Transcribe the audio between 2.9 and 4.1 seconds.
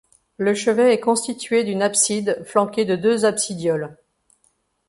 deux absidioles.